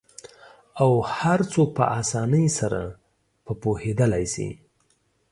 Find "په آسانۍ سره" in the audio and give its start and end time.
1.77-2.81